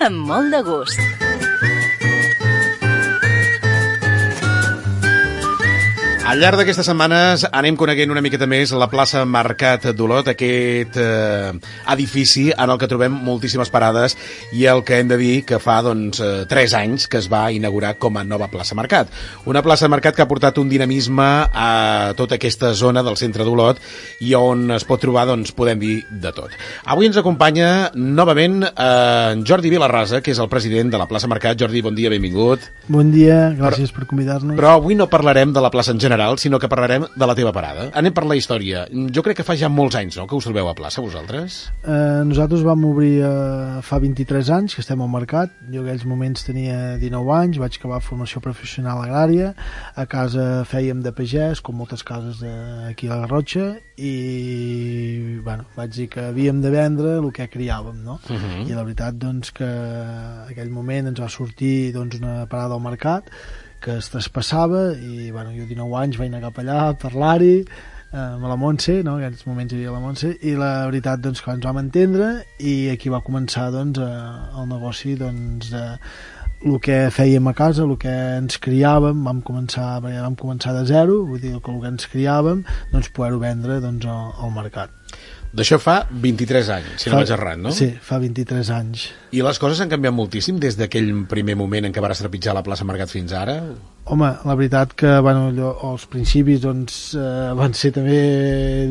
[0.00, 1.19] amb molt de gust.
[6.30, 11.48] Al llarg d'aquestes setmanes anem coneguent una miqueta més la plaça Mercat d'Olot, aquest eh,
[11.90, 14.14] edifici en el que trobem moltíssimes parades
[14.54, 17.40] i el que hem de dir que fa doncs, eh, 3 anys que es va
[17.50, 19.10] inaugurar com a nova plaça Mercat.
[19.50, 23.82] Una plaça Mercat que ha portat un dinamisme a tota aquesta zona del centre d'Olot
[24.22, 26.54] i on es pot trobar, doncs, podem dir, de tot.
[26.86, 31.58] Avui ens acompanya novament eh, Jordi Vilarrasa, que és el president de la plaça Mercat.
[31.58, 32.70] Jordi, bon dia, benvingut.
[32.86, 34.54] Bon dia, gràcies però, per convidar-nos.
[34.54, 37.34] Però avui no parlarem de la plaça en general, general, sinó que parlarem de la
[37.34, 37.90] teva parada.
[37.96, 38.84] Anem per la història.
[38.90, 41.70] Jo crec que fa ja molts anys, no?, que us trobeu a plaça, vosaltres?
[41.82, 45.52] Eh, nosaltres vam obrir eh, fa 23 anys, que estem al mercat.
[45.72, 49.54] Jo aquells moments tenia 19 anys, vaig acabar formació professional agrària,
[49.96, 52.44] a casa fèiem de pagès, com moltes cases
[52.88, 58.04] aquí a la Garrotxa, i bueno, vaig dir que havíem de vendre el que criàvem,
[58.04, 58.20] no?
[58.28, 58.68] Uh -huh.
[58.68, 59.68] I la veritat, doncs, que
[60.50, 63.28] aquell moment ens va sortir doncs, una parada al mercat
[63.82, 68.18] que es traspassava i bueno, jo 19 anys vaig anar cap allà a parlar-hi eh,
[68.18, 69.16] amb la Montse, no?
[69.18, 72.32] en aquells moments hi havia la Montse, i la veritat doncs, que ens vam entendre
[72.58, 75.86] i aquí va començar doncs, eh, el negoci doncs, de
[76.60, 81.22] el que fèiem a casa, el que ens criàvem, vam començar, vam començar de zero,
[81.24, 84.99] vull dir el que ens criàvem, doncs poder-ho vendre doncs, al, al mercat.
[85.50, 87.72] D'això fa 23 anys, si fa, no vaig errat, no?
[87.74, 89.08] Sí, fa 23 anys.
[89.34, 92.62] I les coses han canviat moltíssim des d'aquell primer moment en què vas trepitjar la
[92.62, 93.56] plaça Mercat fins ara?
[94.10, 98.20] Home, la veritat que bueno, allò, els principis doncs, eh, van ser també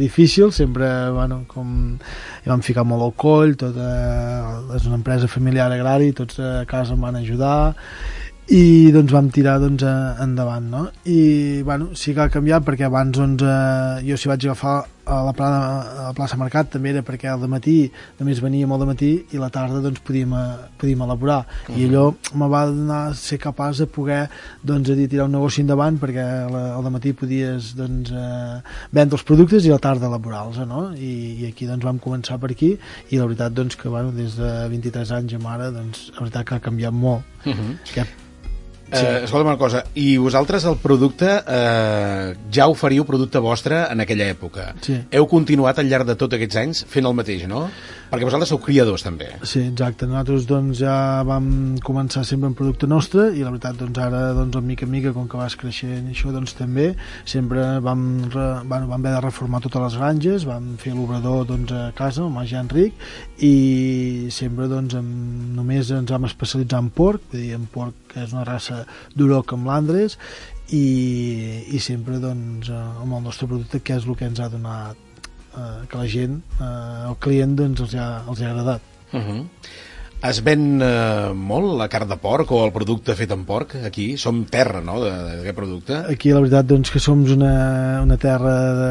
[0.01, 5.31] difícils, sempre bueno, com hi vam ficar molt al coll, tot, eh, és una empresa
[5.31, 7.59] familiar agrari, tots a casa em van ajudar
[8.49, 9.83] i doncs vam tirar doncs,
[10.19, 10.87] endavant no?
[11.05, 15.23] i bueno, sí que ha canviat perquè abans doncs, eh, jo si vaig agafar a
[15.23, 17.75] la, plana, a la plaça Mercat també era perquè al matí
[18.19, 21.79] només venia molt de matí i la tarda doncs, podíem, eh, podíem elaborar uh -huh.
[21.79, 24.29] i allò me va donar ser capaç de poder
[24.63, 26.25] doncs, a dir, tirar un negoci endavant perquè
[26.75, 28.61] al matí podies doncs, eh,
[28.91, 30.93] vendre els productes i a la tarda elaborar-los no?
[30.93, 32.77] I, i aquí doncs, vam començar per aquí
[33.09, 36.45] i la veritat doncs, que bueno, des de 23 anys a ara doncs, la veritat
[36.45, 37.77] que ha canviat molt uh -huh.
[37.93, 38.05] que
[38.89, 39.05] Sí.
[39.05, 44.29] Eh, escolta'm una cosa, i vosaltres el producte eh, ja oferiu producte vostre en aquella
[44.33, 44.71] època.
[44.81, 44.97] Sí.
[45.13, 47.67] Heu continuat al llarg de tots aquests anys fent el mateix, no?
[48.09, 49.27] Perquè vosaltres sou criadors també.
[49.45, 50.07] Sí, exacte.
[50.09, 54.57] Nosaltres doncs, ja vam començar sempre amb producte nostre i la veritat doncs, ara doncs,
[54.57, 56.89] en mica en mica, com que vas creixent això doncs, també,
[57.29, 61.73] sempre vam, re, bueno, vam haver de reformar totes les granges, vam fer l'obrador doncs,
[61.75, 62.97] a casa, amb el Enric,
[63.45, 68.23] i sempre doncs, amb, només ens vam especialitzar en porc, vull dir, en porc que
[68.25, 68.83] és una raça
[69.13, 70.17] d'Uroc amb l'Andres
[70.73, 70.85] i,
[71.75, 75.08] i sempre doncs, eh, amb el nostre producte que és el que ens ha donat
[75.55, 78.81] eh, que la gent, eh, el client doncs, els, ha, els ha agradat
[79.13, 79.45] uh -huh.
[80.19, 84.09] Es ven eh, molt la carn de porc o el producte fet en porc aquí?
[84.19, 85.99] Som terra, no?, d'aquest producte.
[86.11, 87.53] Aquí la veritat doncs, que som una,
[88.03, 88.89] una terra de,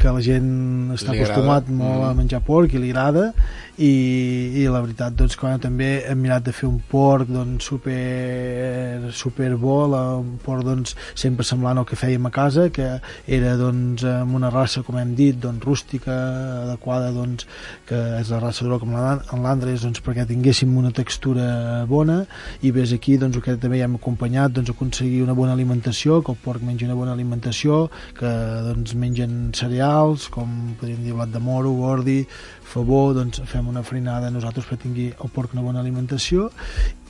[0.00, 0.48] que la gent
[0.96, 2.08] està acostumat molt mm.
[2.08, 3.30] a menjar porc i li agrada
[3.78, 9.10] i, i la veritat doncs, que també hem mirat de fer un porc doncs, super,
[9.14, 12.88] super bo la, un porc doncs, sempre semblant al que fèiem a casa que
[13.26, 16.18] era doncs, amb una raça com hem dit doncs, rústica
[16.64, 17.48] adequada doncs,
[17.88, 22.22] que és la raça com en l'Andres doncs, perquè tinguéssim una textura bona
[22.64, 26.32] i ves aquí doncs, el que també hem acompanyat doncs, aconseguir una bona alimentació que
[26.32, 27.88] el porc mengi una bona alimentació
[28.18, 28.32] que
[28.70, 32.22] doncs, mengen cereals com podríem dir blat de moro, ordi
[32.64, 36.48] favor doncs, fem una frinada nosaltres per tingui el porc una bona alimentació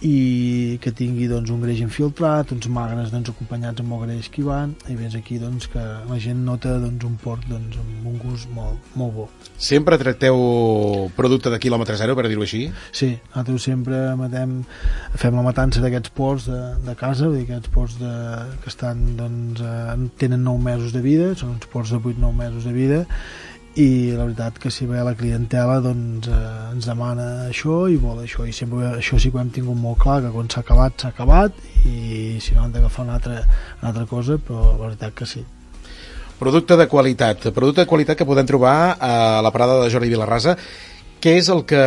[0.05, 4.43] i que tingui doncs, un greix infiltrat, uns magres doncs, acompanyats amb el greix que
[4.43, 8.11] hi van i vens aquí doncs, que la gent nota doncs, un porc doncs, amb
[8.11, 9.29] un gust molt, molt bo.
[9.57, 10.37] Sempre tracteu
[11.17, 12.67] producte de quilòmetre zero, per dir-ho així?
[12.93, 14.59] Sí, nosaltres sempre matem,
[15.17, 18.13] fem la matança d'aquests porcs de, de casa, vull dir, aquests porcs de,
[18.61, 22.69] que estan, doncs, eh, tenen 9 mesos de vida, són uns porcs de 8-9 mesos
[22.69, 23.05] de vida
[23.75, 26.41] i la veritat que si ve la clientela doncs eh,
[26.73, 28.47] ens demana això i vol això.
[28.47, 31.11] I sempre això sí que ho hem tingut molt clar que quan s'ha acabat s'ha
[31.11, 33.41] acabat i si no han d'agafar una, altra,
[33.81, 35.44] una altra cosa però la veritat que sí.
[36.38, 40.56] Producte de qualitat, producte de qualitat que podem trobar a la parada de Jordi Vilarrasa
[41.23, 41.82] què és el que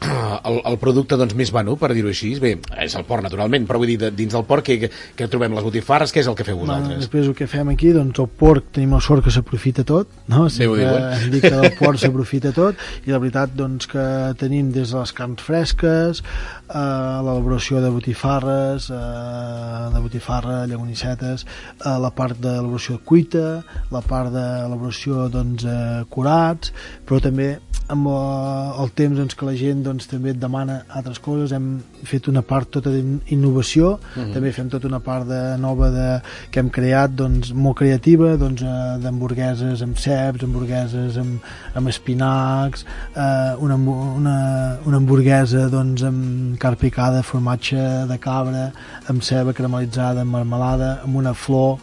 [0.48, 2.32] el, el producte doncs, més venut, per dir-ho així.
[2.40, 2.54] Bé,
[2.84, 5.66] és el porc, naturalment, però vull dir, de, dins del porc que, que trobem les
[5.66, 6.88] botifarres, què és el que feu vosaltres?
[6.88, 10.10] Bueno, després el que fem aquí, doncs el porc tenim la sort que s'aprofita tot,
[10.32, 10.46] no?
[10.52, 14.06] Sempre hem dit que el porc s'aprofita tot, i la veritat doncs, que
[14.40, 21.96] tenim des de les carns fresques, eh, l'elaboració de botifarres, eh, de botifarra, llagonissetes, eh,
[22.00, 23.48] la part d'elaboració de cuita,
[23.92, 26.72] la part d'elaboració doncs, eh, curats,
[27.06, 27.58] però també
[27.90, 32.28] amb el temps doncs, que la gent doncs, també et demana altres coses hem fet
[32.28, 34.24] una part tota d'innovació uh mhm.
[34.24, 34.32] -huh.
[34.34, 38.62] també fem tota una part de nova de, que hem creat doncs, molt creativa doncs,
[38.62, 41.40] eh, d'hamburgueses amb ceps hamburgueses amb,
[41.74, 42.84] amb espinacs
[43.16, 48.72] eh, una, una, una hamburguesa doncs, amb carn picada formatge de cabra
[49.08, 51.78] amb ceba caramelitzada amb marmelada amb una flor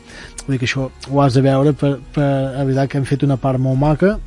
[0.46, 2.32] vull dir que això ho has de veure per, per,
[2.64, 4.18] veritat que hem fet una part molt maca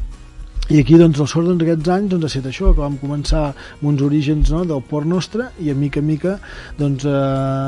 [0.70, 3.40] i aquí doncs la sort doncs, aquests anys doncs, ha estat això, que vam començar
[3.50, 6.36] amb uns orígens no, del port nostre i a mica a mica
[6.78, 7.14] doncs, eh,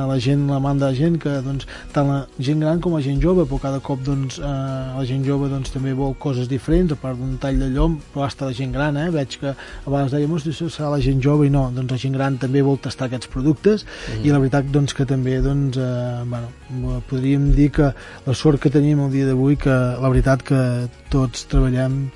[0.06, 3.18] la gent, la manda de gent que doncs, tant la gent gran com la gent
[3.22, 4.52] jove però cada cop doncs, eh,
[4.94, 8.28] la gent jove doncs, també vol coses diferents a part d'un tall de llom però
[8.28, 9.08] hasta la gent gran eh?
[9.10, 12.14] veig que a vegades dèiem això serà la gent jove i no, doncs la gent
[12.14, 14.22] gran també vol tastar aquests productes mm.
[14.22, 17.90] i la veritat doncs, que també doncs, eh, bueno, podríem dir que
[18.28, 20.62] la sort que tenim el dia d'avui que la veritat que
[21.10, 22.06] tots treballem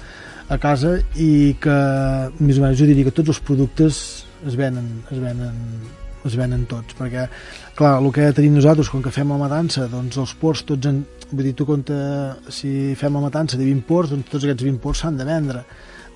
[0.48, 1.76] a casa i que
[2.38, 3.98] més o menys jo diria que tots els productes
[4.46, 5.56] es venen, es venen,
[6.26, 7.26] es venen tots perquè
[7.78, 11.02] clar, el que tenim nosaltres quan que fem la matança doncs els ports tots en,
[11.32, 11.96] vull dir, tu compte
[12.54, 15.66] si fem la matança de 20 ports doncs tots aquests 20 ports s'han de vendre.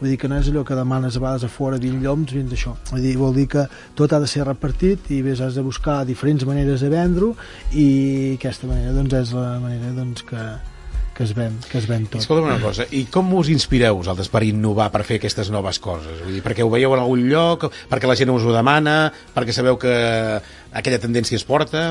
[0.00, 2.48] Vull dir que no és allò que demanes a vegades a fora 20 lloms, 20
[2.48, 3.66] d'això vull dir, vol dir que
[3.98, 7.34] tot ha de ser repartit i ves, has de buscar diferents maneres de vendre-ho
[7.76, 7.88] i
[8.38, 10.46] aquesta manera doncs és la manera doncs, que,
[11.20, 12.22] que es ven, que es ven tot.
[12.22, 16.22] Escolta'm una cosa, i com us inspireu vosaltres per innovar, per fer aquestes noves coses?
[16.24, 18.94] Vull dir, perquè ho veieu en algun lloc, perquè la gent us ho demana,
[19.34, 19.92] perquè sabeu que
[20.72, 21.82] aquella tendència es porta...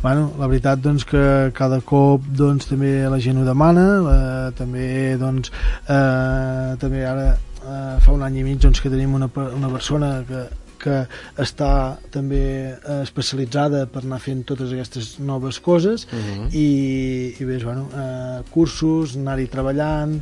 [0.00, 3.84] Bueno, la veritat doncs, que cada cop doncs, també la gent ho demana,
[4.14, 4.88] eh, també,
[5.20, 5.52] doncs,
[5.84, 10.14] eh, també ara eh, fa un any i mig doncs, que tenim una, una persona
[10.26, 10.46] que
[10.82, 11.02] que
[11.40, 11.70] està
[12.14, 12.42] també
[12.72, 16.40] eh, especialitzada per anar fent totes aquestes noves coses uh mhm.
[16.40, 16.48] -huh.
[16.52, 20.20] i, i bé, bueno, eh, cursos, anar-hi treballant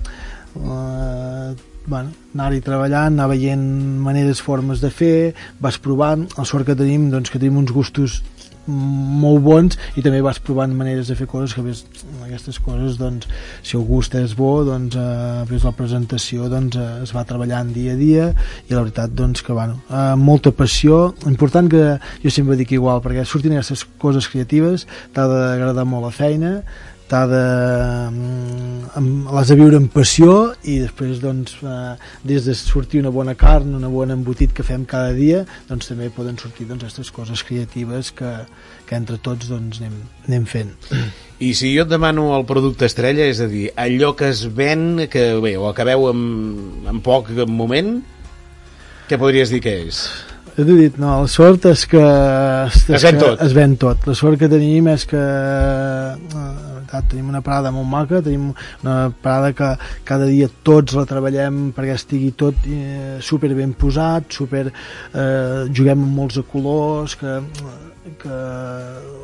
[0.57, 1.55] eh,
[1.87, 3.63] bueno, anar-hi treballant, anar veient
[4.05, 8.23] maneres, formes de fer, vas provant, el sort que tenim, doncs que tenim uns gustos
[8.71, 11.85] molt bons i també vas provant maneres de fer coses que ves
[12.25, 13.29] aquestes coses doncs
[13.67, 17.73] si el gust és bo doncs eh, ves la presentació doncs eh, es va treballant
[17.75, 18.29] dia a dia
[18.69, 21.15] i la veritat doncs que bueno, eh, molta passió.
[21.27, 21.85] Important que
[22.23, 26.55] jo sempre dic igual perquè surtin aquestes coses creatives t'ha d'agradar molt la feina
[27.11, 27.45] de
[28.11, 31.95] mm, l'has de viure amb passió i després doncs eh,
[32.27, 36.11] des de sortir una bona carn una bona embotit que fem cada dia doncs també
[36.15, 38.31] poden sortir doncs aquestes coses creatives que,
[38.87, 39.99] que entre tots doncs anem,
[40.29, 40.73] anem fent
[41.41, 45.07] i si jo et demano el producte estrella és a dir, allò que es ven
[45.11, 46.25] que bé, ho acabeu en,
[46.91, 47.99] en poc moment
[49.11, 50.05] què podries dir que és?
[50.55, 52.01] Jo t'he dit, no, la sort és que...
[52.69, 53.41] És es ven que tot.
[53.43, 54.05] Es ven tot.
[54.07, 58.53] La sort que tenim és que eh, veritat, tenim una parada molt maca, tenim
[58.83, 64.31] una parada que cada dia tots la treballem perquè estigui tot eh, super ben posat,
[64.33, 64.71] super,
[65.15, 67.41] eh, juguem amb molts colors, que,
[68.21, 68.39] que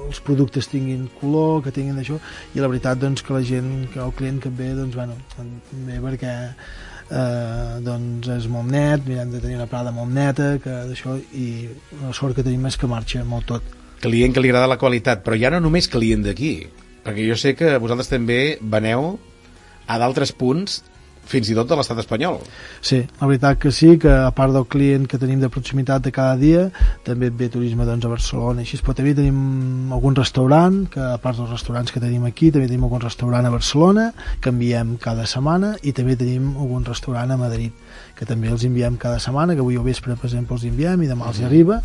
[0.06, 2.18] els productes tinguin color, que tinguin això,
[2.54, 5.16] i la veritat doncs, que la gent, que el client que ve, doncs, bueno,
[5.86, 6.34] ve perquè
[7.10, 11.66] eh, doncs és molt net, mirem de tenir una parada molt neta, que d'això, i
[12.02, 13.76] la sort que tenim és que marxa molt tot.
[13.96, 16.58] Client que li agrada la qualitat, però ja no només client d'aquí,
[17.06, 19.14] perquè jo sé que vosaltres també veneu
[19.86, 20.80] a d'altres punts
[21.26, 22.38] fins i tot de l'estat espanyol.
[22.80, 26.12] Sí, la veritat que sí, que a part del client que tenim de proximitat de
[26.14, 26.66] cada dia,
[27.06, 31.40] també ve turisme doncs, a Barcelona, així, però també tenim algun restaurant, que a part
[31.40, 35.74] dels restaurants que tenim aquí, també tenim algun restaurant a Barcelona, que enviem cada setmana,
[35.82, 37.84] i també tenim algun restaurant a Madrid
[38.16, 41.08] que també els enviem cada setmana, que avui al vespre, per exemple, els enviem i
[41.10, 41.82] demà els hi arriba,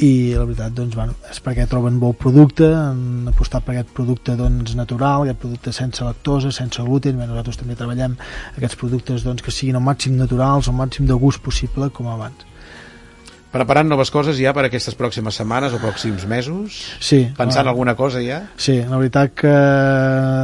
[0.00, 4.38] i la veritat, doncs, bueno, és perquè troben bon producte, han apostat per aquest producte
[4.40, 8.16] doncs, natural, aquest producte sense lactosa, sense gluten, bé, nosaltres també treballem
[8.56, 12.46] aquests productes doncs, que siguin al màxim naturals, al màxim de gust possible, com abans
[13.56, 16.80] preparant noves coses ja per aquestes pròximes setmanes o pròxims mesos?
[17.00, 17.22] Sí.
[17.36, 18.42] Pensant uh, alguna cosa ja?
[18.60, 19.54] Sí, la veritat que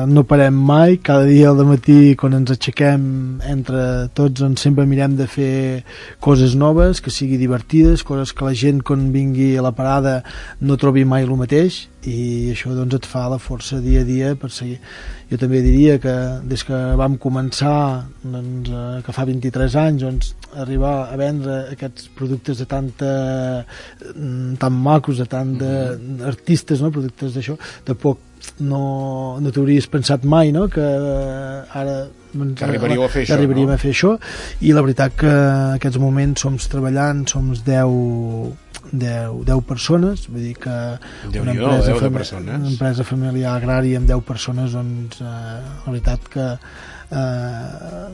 [0.09, 3.05] no parem mai, cada dia al matí quan ens aixequem
[3.53, 5.55] entre tots doncs sempre mirem de fer
[6.23, 10.21] coses noves, que sigui divertides, coses que la gent quan vingui a la parada
[10.61, 14.35] no trobi mai el mateix i això doncs et fa la força dia a dia
[14.39, 14.81] per seguir.
[15.33, 16.13] Jo també diria que
[16.45, 22.11] des que vam començar doncs, eh, que fa 23 anys doncs, arribar a vendre aquests
[22.19, 23.13] productes de tanta
[24.13, 26.85] mm, tan macos, de tant d'artistes, mm-hmm.
[26.85, 26.93] no?
[26.93, 27.57] productes d'això,
[27.89, 28.21] de poc
[28.61, 28.83] no,
[29.41, 30.67] no t'hauries pensat mai no?
[30.69, 33.77] que ara doncs, que arribaríeu a fer això, arribaríem no?
[33.77, 34.17] a fer això
[34.61, 38.59] i la veritat que en aquests moments som treballant, som 10
[38.93, 40.73] 10, 10 persones, vull dir que
[41.39, 42.59] una empresa, 10 persones.
[42.59, 45.27] una empresa familiar agrària amb 10 persones, doncs eh,
[45.87, 48.07] la veritat que eh,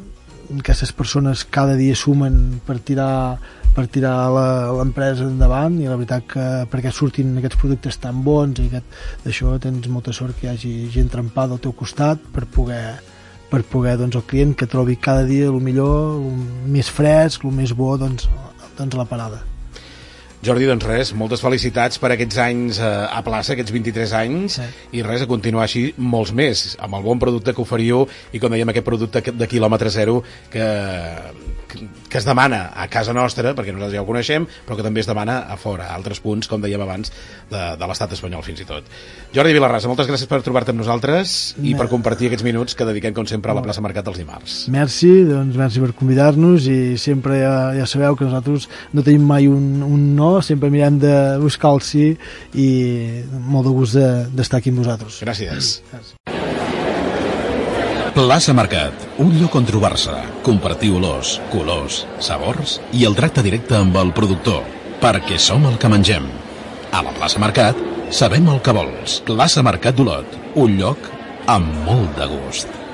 [0.58, 3.38] aquestes persones cada dia sumen per tirar
[3.74, 4.30] per tirar
[4.74, 9.54] l'empresa endavant i la veritat que perquè surtin aquests productes tan bons i aquest, d'això
[9.62, 12.96] tens molta sort que hi hagi gent trempada al teu costat per poder
[13.50, 17.54] per poder doncs, el client que trobi cada dia el millor, el més fresc, el
[17.56, 18.28] més bo doncs,
[18.78, 19.44] doncs la parada.
[20.38, 24.66] Jordi, doncs res, moltes felicitats per aquests anys eh, a plaça, aquests 23 anys, sí.
[24.94, 28.54] i res, a continuar així molts més, amb el bon producte que oferiu i, com
[28.54, 30.20] dèiem, aquest producte de quilòmetre zero
[30.52, 30.68] que,
[31.68, 35.08] que es demana a casa nostra, perquè nosaltres ja ho coneixem, però que també es
[35.08, 37.12] demana a fora, a altres punts, com dèiem abans,
[37.50, 38.88] de, de l'estat espanyol fins i tot.
[39.34, 43.14] Jordi Vilarrasa, moltes gràcies per trobar-te amb nosaltres i per compartir aquests minuts que dediquem,
[43.16, 44.58] com sempre, a la plaça Mercat dels dimarts.
[44.72, 49.48] Merci, doncs merci per convidar-nos i sempre ja, ja sabeu que nosaltres no tenim mai
[49.50, 52.06] un, un no, sempre mirem de buscar el sí
[52.56, 52.68] i
[53.48, 55.20] molt de gust d'estar de, aquí amb vosaltres.
[55.24, 55.82] Gràcies.
[55.92, 56.17] gràcies.
[58.18, 60.10] Plaça Mercat, un lloc on trobar-se,
[60.42, 64.64] compartir olors, colors, sabors i el tracte directe amb el productor,
[64.98, 66.26] perquè som el que mengem.
[66.90, 67.78] A la plaça Mercat
[68.10, 69.20] sabem el que vols.
[69.30, 71.06] Plaça Mercat d'Olot, un lloc
[71.46, 72.87] amb molt de gust.